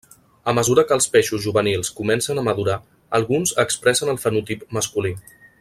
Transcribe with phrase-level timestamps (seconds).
[0.51, 2.79] A mesura que els peixos juvenils comencen a madurar,
[3.21, 5.17] alguns expressen el fenotip masculí.